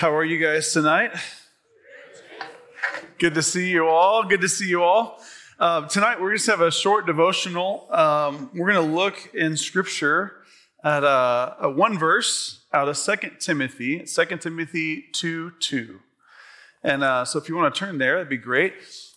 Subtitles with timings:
[0.00, 1.10] How are you guys tonight?
[3.18, 4.24] Good to see you all.
[4.24, 5.22] Good to see you all.
[5.58, 7.86] Uh, tonight, we're just have a short devotional.
[7.90, 10.36] Um, we're going to look in Scripture
[10.82, 16.00] at a, a, one verse out of Second Timothy, 2 Timothy 2 2.
[16.82, 18.72] And uh, so, if you want to turn there, that'd be great.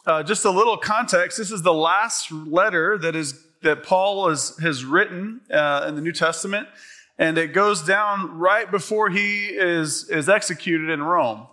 [0.06, 4.58] Uh, just a little context this is the last letter that, is, that Paul is,
[4.58, 6.68] has written uh, in the New Testament
[7.18, 11.48] and it goes down right before he is, is executed in Rome.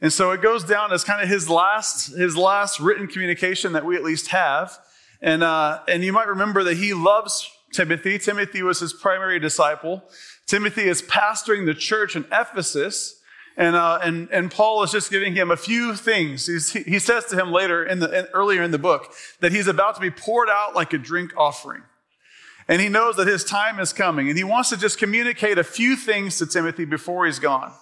[0.00, 3.84] And so it goes down as kind of his last, his last written communication that
[3.84, 4.78] we at least have.
[5.20, 8.18] And, uh, and you might remember that he loves Timothy.
[8.18, 10.02] Timothy was his primary disciple.
[10.46, 13.20] Timothy is pastoring the church in Ephesus.
[13.56, 16.46] And, uh, and, and Paul is just giving him a few things.
[16.46, 19.66] He's, he says to him later in the, in, earlier in the book that he's
[19.66, 21.82] about to be poured out like a drink offering.
[22.70, 24.28] And he knows that his time is coming.
[24.28, 27.72] And he wants to just communicate a few things to Timothy before he's gone.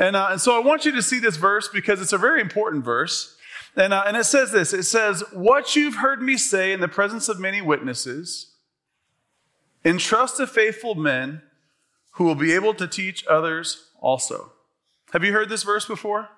[0.00, 2.40] And, uh, and so I want you to see this verse because it's a very
[2.40, 3.36] important verse.
[3.76, 6.88] And, uh, and it says this it says, What you've heard me say in the
[6.88, 8.50] presence of many witnesses,
[9.84, 11.42] entrust to faithful men
[12.14, 14.50] who will be able to teach others also.
[15.12, 16.30] Have you heard this verse before?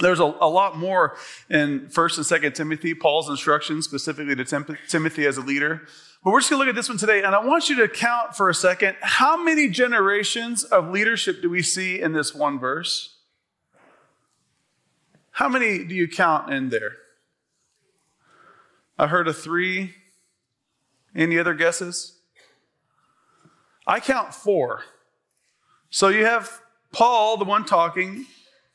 [0.00, 1.16] There's a, a lot more
[1.48, 5.86] in 1st and 2nd Timothy, Paul's instructions specifically to Tim- Timothy as a leader.
[6.24, 7.88] But we're just going to look at this one today, and I want you to
[7.88, 12.60] count for a second how many generations of leadership do we see in this one
[12.60, 13.16] verse?
[15.32, 16.92] How many do you count in there?
[18.98, 19.94] I heard a three.
[21.14, 22.18] Any other guesses?
[23.86, 24.82] I count four.
[25.90, 26.60] So you have
[26.92, 28.26] Paul, the one talking.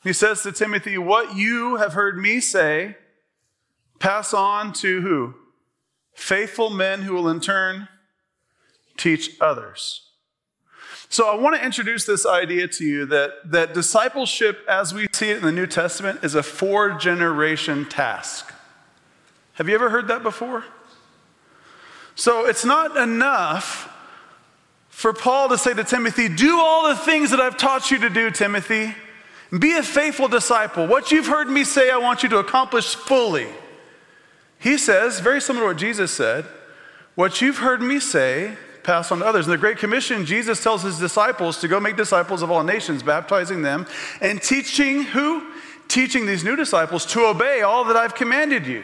[0.03, 2.97] He says to Timothy, What you have heard me say,
[3.99, 5.35] pass on to who?
[6.17, 7.87] Faithful men who will in turn
[8.97, 10.09] teach others.
[11.09, 15.29] So I want to introduce this idea to you that, that discipleship, as we see
[15.29, 18.51] it in the New Testament, is a four generation task.
[19.53, 20.65] Have you ever heard that before?
[22.15, 23.93] So it's not enough
[24.89, 28.09] for Paul to say to Timothy, Do all the things that I've taught you to
[28.09, 28.95] do, Timothy.
[29.57, 30.87] Be a faithful disciple.
[30.87, 33.47] What you've heard me say, I want you to accomplish fully.
[34.59, 36.45] He says, very similar to what Jesus said,
[37.15, 39.45] what you've heard me say, pass on to others.
[39.45, 43.03] In the Great Commission, Jesus tells his disciples to go make disciples of all nations,
[43.03, 43.85] baptizing them
[44.21, 45.51] and teaching who?
[45.87, 48.83] Teaching these new disciples to obey all that I've commanded you.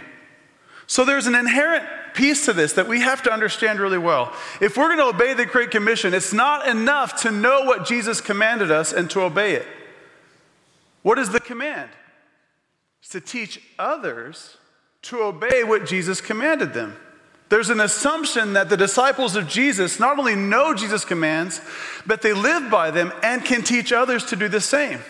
[0.88, 4.34] So there's an inherent piece to this that we have to understand really well.
[4.62, 8.22] If we're going to obey the Great Commission, it's not enough to know what Jesus
[8.22, 9.68] commanded us and to obey it.
[11.02, 11.90] What is the command?
[13.02, 14.58] It's to teach others
[15.04, 16.96] to obey what Jesus commanded them.
[17.50, 21.62] There's an assumption that the disciples of Jesus not only know Jesus' commands,
[22.06, 25.02] but they live by them and can teach others to do the same.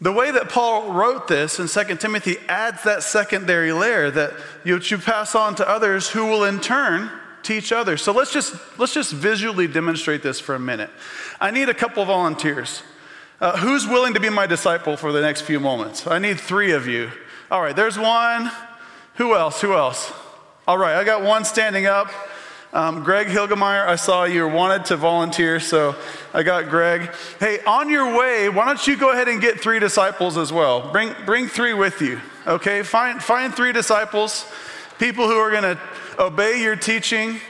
[0.00, 4.32] The way that Paul wrote this in 2 Timothy adds that secondary layer that
[4.64, 7.10] you, pass on to others who will in turn
[7.42, 8.00] teach others.
[8.00, 10.90] So let's just, let's just visually demonstrate this for a minute.
[11.40, 12.82] I need a couple volunteers.
[13.40, 16.06] Uh, who's willing to be my disciple for the next few moments?
[16.06, 17.10] I need three of you.
[17.50, 18.50] All right, there's one.
[19.14, 19.62] Who else?
[19.62, 20.12] Who else?
[20.66, 22.10] All right, I got one standing up.
[22.74, 25.96] Um, Greg Hilgemeyer, I saw you wanted to volunteer, so
[26.34, 27.10] I got Greg.
[27.40, 30.92] Hey, on your way, why don't you go ahead and get three disciples as well?
[30.92, 32.82] Bring, bring three with you, okay?
[32.82, 34.44] Find, find three disciples,
[34.98, 35.80] people who are going to
[36.18, 37.40] obey your teaching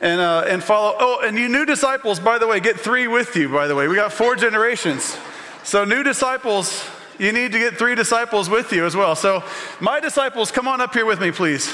[0.00, 0.96] and, uh, and follow.
[0.98, 3.86] Oh, and you new disciples, by the way, get three with you, by the way.
[3.86, 5.16] We got four generations.
[5.62, 6.84] So, new disciples,
[7.18, 9.14] you need to get three disciples with you as well.
[9.14, 9.44] So,
[9.80, 11.72] my disciples, come on up here with me, please.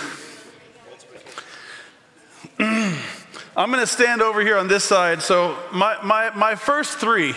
[2.59, 5.23] I'm going to stand over here on this side.
[5.23, 7.35] So, my, my, my first three,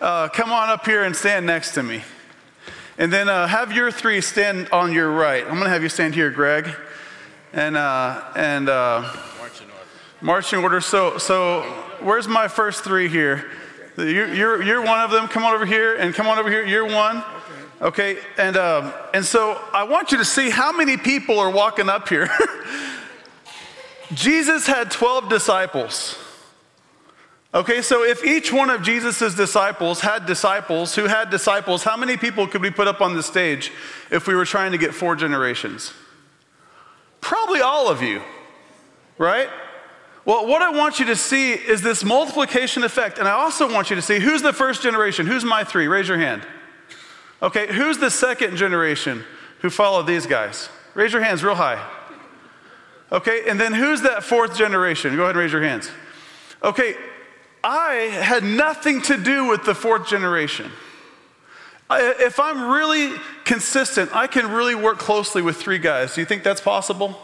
[0.00, 2.02] uh, come on up here and stand next to me.
[2.98, 5.42] And then uh, have your three stand on your right.
[5.42, 6.68] I'm going to have you stand here, Greg.
[7.52, 9.86] And, uh, and uh, march in order.
[10.20, 10.80] March in order.
[10.80, 11.62] So, so,
[12.00, 13.50] where's my first three here?
[13.96, 15.28] You're, you're, you're one of them.
[15.28, 16.64] Come on over here and come on over here.
[16.64, 17.22] You're one.
[17.80, 21.88] Okay, and, um, and so I want you to see how many people are walking
[21.88, 22.28] up here.
[24.14, 26.18] Jesus had 12 disciples.
[27.52, 32.16] Okay, so if each one of Jesus' disciples had disciples who had disciples, how many
[32.16, 33.70] people could we put up on the stage
[34.10, 35.92] if we were trying to get four generations?
[37.20, 38.22] Probably all of you,
[39.18, 39.48] right?
[40.24, 43.18] Well, what I want you to see is this multiplication effect.
[43.18, 45.26] And I also want you to see who's the first generation?
[45.26, 45.86] Who's my three?
[45.86, 46.46] Raise your hand.
[47.42, 49.24] Okay, who's the second generation
[49.60, 50.70] who followed these guys?
[50.94, 51.84] Raise your hands real high.
[53.12, 55.14] Okay, and then who's that fourth generation?
[55.14, 55.90] Go ahead and raise your hands.
[56.62, 56.96] Okay,
[57.62, 60.70] I had nothing to do with the fourth generation.
[61.90, 63.12] If I'm really
[63.44, 66.14] consistent, I can really work closely with three guys.
[66.14, 67.18] Do you think that's possible?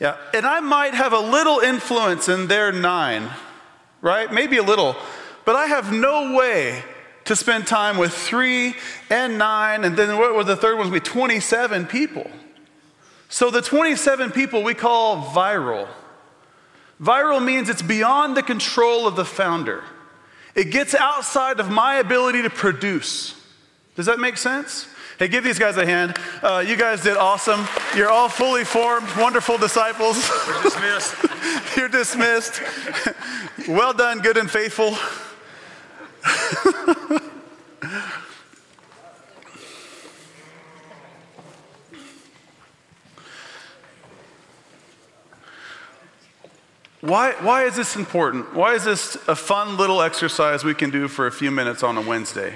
[0.00, 0.16] Yeah.
[0.34, 3.28] And I might have a little influence in their nine,
[4.00, 4.32] right?
[4.32, 4.96] Maybe a little.
[5.44, 6.82] But I have no way
[7.26, 8.74] to spend time with three
[9.10, 10.90] and nine, and then what was the third one?
[10.90, 12.28] Would be 27 people.
[13.28, 15.86] So the 27 people we call viral.
[17.00, 19.84] Viral means it's beyond the control of the founder.
[20.54, 23.40] It gets outside of my ability to produce.
[23.96, 24.88] Does that make sense?
[25.20, 26.16] Hey, give these guys a hand.
[26.42, 27.68] Uh, you guys did awesome.
[27.94, 30.16] You're all fully formed, wonderful disciples.
[30.46, 31.14] You're dismissed.
[31.76, 32.62] You're dismissed.
[33.68, 34.96] well done, good and faithful.
[47.02, 48.54] Why, why is this important?
[48.54, 51.96] Why is this a fun little exercise we can do for a few minutes on
[51.96, 52.54] a Wednesday?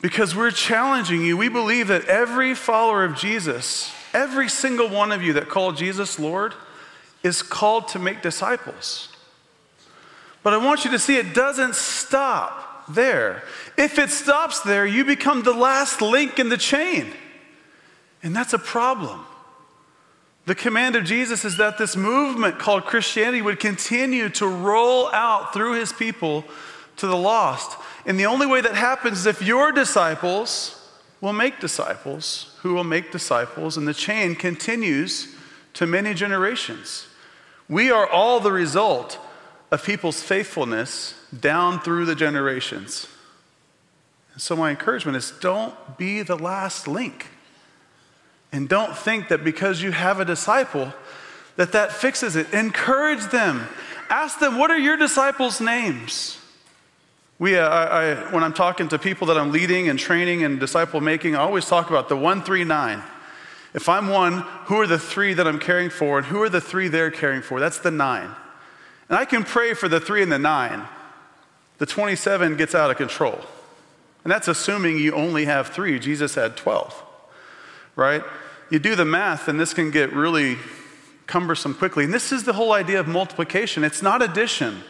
[0.00, 1.36] Because we're challenging you.
[1.36, 6.18] We believe that every follower of Jesus, every single one of you that call Jesus
[6.18, 6.54] Lord,
[7.22, 9.08] is called to make disciples.
[10.42, 13.42] But I want you to see it doesn't stop there.
[13.76, 17.12] If it stops there, you become the last link in the chain.
[18.22, 19.24] And that's a problem.
[20.46, 25.52] The command of Jesus is that this movement called Christianity would continue to roll out
[25.52, 26.44] through his people
[26.96, 27.78] to the lost.
[28.06, 30.76] And the only way that happens is if your disciples
[31.20, 35.34] will make disciples, who will make disciples, and the chain continues
[35.74, 37.06] to many generations.
[37.68, 39.18] We are all the result
[39.70, 43.06] of people's faithfulness down through the generations.
[44.32, 47.26] And so, my encouragement is don't be the last link.
[48.52, 50.92] And don't think that because you have a disciple,
[51.56, 52.52] that that fixes it.
[52.52, 53.68] Encourage them.
[54.08, 56.39] Ask them, what are your disciples' names?
[57.40, 60.60] We, uh, I, I, when I'm talking to people that I'm leading and training and
[60.60, 63.02] disciple making, I always talk about the one, three, nine.
[63.72, 66.60] If I'm one, who are the three that I'm caring for, and who are the
[66.60, 67.58] three they're caring for?
[67.58, 68.28] That's the nine.
[69.08, 70.86] And I can pray for the three and the nine.
[71.78, 73.40] The 27 gets out of control.
[74.22, 75.98] And that's assuming you only have three.
[75.98, 77.02] Jesus had 12,
[77.96, 78.22] right?
[78.68, 80.58] You do the math, and this can get really
[81.26, 82.04] cumbersome quickly.
[82.04, 84.82] And this is the whole idea of multiplication it's not addition.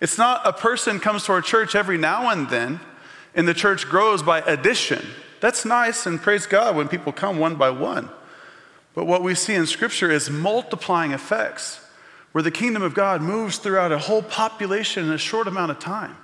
[0.00, 2.80] It's not a person comes to our church every now and then
[3.34, 5.06] and the church grows by addition.
[5.40, 8.10] That's nice and praise God when people come one by one.
[8.94, 11.86] But what we see in Scripture is multiplying effects
[12.32, 15.78] where the kingdom of God moves throughout a whole population in a short amount of
[15.78, 16.16] time,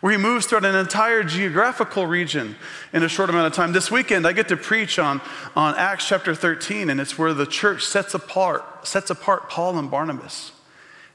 [0.00, 2.56] where he moves throughout an entire geographical region
[2.92, 3.72] in a short amount of time.
[3.72, 5.20] This weekend, I get to preach on,
[5.56, 9.90] on Acts chapter 13, and it's where the church sets apart, sets apart Paul and
[9.90, 10.52] Barnabas.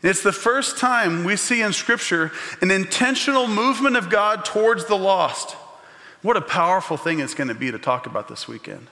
[0.06, 2.32] It's the first time we see in Scripture
[2.62, 5.54] an intentional movement of God towards the lost.
[6.22, 8.86] What a powerful thing it's going to be to talk about this weekend.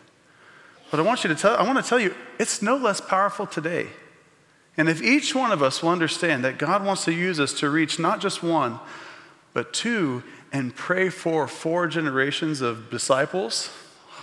[0.89, 3.45] But I want you to tell, I want to tell you, it's no less powerful
[3.45, 3.89] today.
[4.75, 7.69] And if each one of us will understand that God wants to use us to
[7.69, 8.79] reach not just one,
[9.53, 13.69] but two, and pray for four generations of disciples,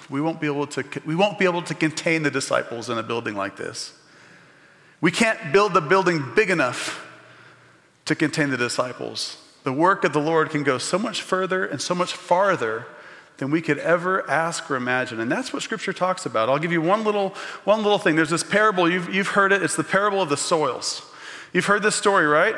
[0.08, 3.02] we won't be able to, we won't be able to contain the disciples in a
[3.04, 3.92] building like this.
[5.00, 7.06] We can't build the building big enough
[8.04, 9.36] to contain the disciples.
[9.62, 12.86] The work of the Lord can go so much further and so much farther
[13.38, 15.20] than we could ever ask or imagine.
[15.20, 16.48] And that's what Scripture talks about.
[16.48, 18.16] I'll give you one little, one little thing.
[18.16, 19.62] There's this parable, you've, you've heard it.
[19.62, 21.02] It's the parable of the soils.
[21.52, 22.54] You've heard this story, right?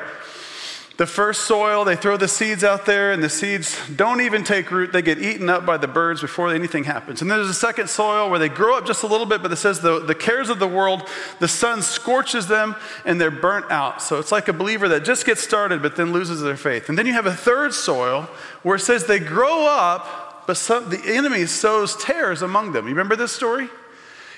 [1.03, 4.71] The first soil, they throw the seeds out there, and the seeds don't even take
[4.71, 4.93] root.
[4.93, 7.21] They get eaten up by the birds before anything happens.
[7.21, 9.57] And there's a second soil where they grow up just a little bit, but it
[9.57, 11.09] says the, the cares of the world,
[11.41, 14.01] the sun scorches them, and they're burnt out.
[14.01, 16.89] So it's like a believer that just gets started, but then loses their faith.
[16.89, 18.31] And then you have a third soil
[18.63, 22.85] where it says they grow up, but some, the enemy sows tares among them.
[22.85, 23.69] You remember this story?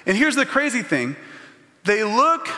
[0.06, 1.14] And here's the crazy thing
[1.84, 2.48] they look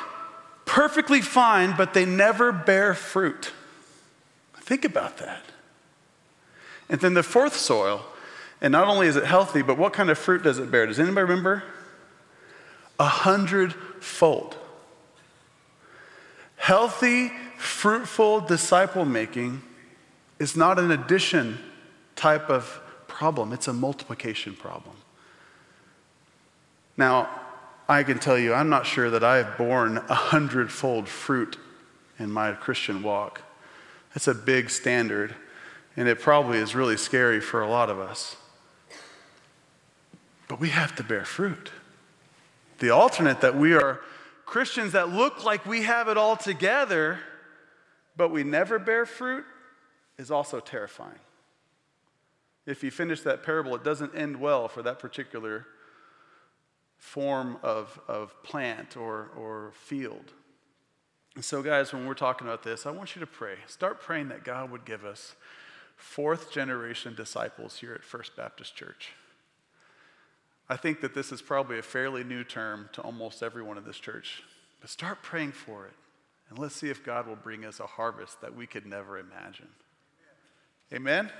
[0.64, 3.52] perfectly fine, but they never bear fruit.
[4.66, 5.42] Think about that.
[6.88, 8.04] And then the fourth soil,
[8.60, 10.86] and not only is it healthy, but what kind of fruit does it bear?
[10.86, 11.62] Does anybody remember?
[12.98, 14.56] A hundredfold.
[16.56, 19.62] Healthy, fruitful disciple making
[20.40, 21.58] is not an addition
[22.16, 24.96] type of problem, it's a multiplication problem.
[26.96, 27.28] Now,
[27.88, 31.56] I can tell you, I'm not sure that I have borne a hundredfold fruit
[32.18, 33.42] in my Christian walk.
[34.16, 35.34] That's a big standard,
[35.94, 38.36] and it probably is really scary for a lot of us.
[40.48, 41.70] But we have to bear fruit.
[42.78, 44.00] The alternate that we are
[44.46, 47.18] Christians that look like we have it all together,
[48.16, 49.44] but we never bear fruit
[50.16, 51.18] is also terrifying.
[52.64, 55.66] If you finish that parable, it doesn't end well for that particular
[56.96, 60.32] form of, of plant or, or field.
[61.36, 63.56] And so, guys, when we're talking about this, I want you to pray.
[63.66, 65.34] Start praying that God would give us
[65.94, 69.12] fourth generation disciples here at First Baptist Church.
[70.70, 73.98] I think that this is probably a fairly new term to almost everyone in this
[73.98, 74.42] church,
[74.80, 75.92] but start praying for it.
[76.48, 79.68] And let's see if God will bring us a harvest that we could never imagine.
[80.90, 81.30] Amen?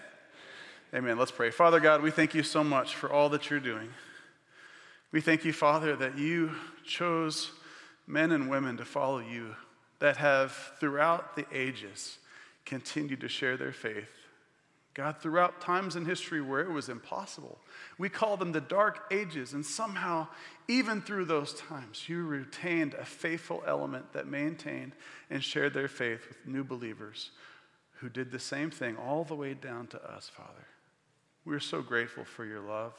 [0.94, 1.18] Amen.
[1.18, 1.50] Let's pray.
[1.50, 3.88] Father God, we thank you so much for all that you're doing.
[5.10, 6.52] We thank you, Father, that you
[6.84, 7.50] chose
[8.06, 9.54] men and women to follow you
[9.98, 12.18] that have, throughout the ages,
[12.64, 14.10] continued to share their faith.
[14.94, 17.58] God, throughout times in history where it was impossible,
[17.98, 20.26] we call them the dark ages, and somehow,
[20.68, 24.92] even through those times, you retained a faithful element that maintained
[25.28, 27.30] and shared their faith with new believers
[28.00, 30.66] who did the same thing all the way down to us, Father.
[31.44, 32.94] We're so grateful for your love.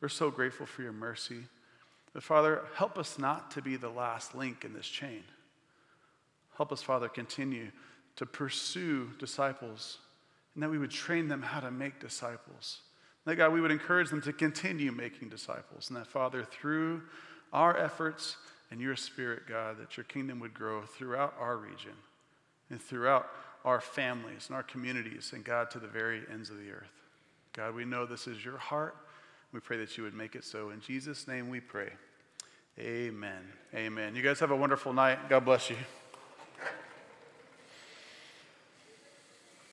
[0.00, 1.44] We're so grateful for your mercy.
[2.14, 5.22] But Father, help us not to be the last link in this chain.
[6.60, 7.70] Help us, Father, continue
[8.16, 9.96] to pursue disciples
[10.52, 12.80] and that we would train them how to make disciples.
[13.24, 15.88] That, God, we would encourage them to continue making disciples.
[15.88, 17.00] And that, Father, through
[17.50, 18.36] our efforts
[18.70, 21.94] and your spirit, God, that your kingdom would grow throughout our region
[22.68, 23.30] and throughout
[23.64, 26.92] our families and our communities, and God, to the very ends of the earth.
[27.54, 28.96] God, we know this is your heart.
[29.54, 30.68] We pray that you would make it so.
[30.68, 31.88] In Jesus' name we pray.
[32.78, 33.48] Amen.
[33.74, 34.14] Amen.
[34.14, 35.30] You guys have a wonderful night.
[35.30, 35.76] God bless you.